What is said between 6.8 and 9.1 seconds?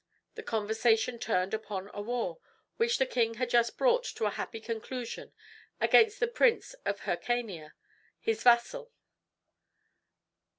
of Hircania, his vassal.